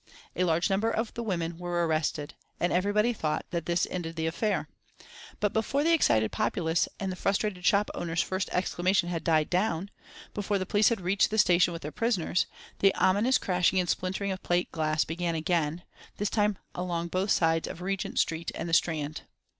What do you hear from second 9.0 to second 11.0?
had died down, before the police